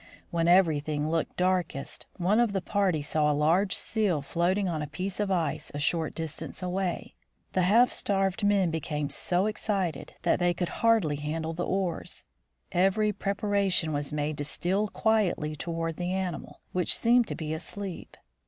[0.31, 4.87] When everything looked darkest, one of the party saw a large seal floating on a
[4.87, 7.13] piece of ice a short distance away.
[7.53, 12.25] The half starved men became so excited that they could hardly handle the oars.
[12.71, 18.17] Every preparation was made to steal quietly toward the animal, which seemed to be asleep.